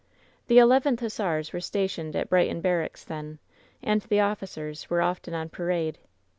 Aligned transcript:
"The 0.47 0.57
Eleventh 0.57 1.01
Hussars 1.01 1.53
were 1.53 1.59
stationed 1.61 2.15
at 2.15 2.27
Brighton 2.27 2.59
Barracks 2.59 3.03
then, 3.03 3.37
and 3.83 4.01
the 4.01 4.19
officers 4.19 4.89
were 4.89 5.03
often 5.03 5.35
on 5.35 5.49
parade. 5.49 5.99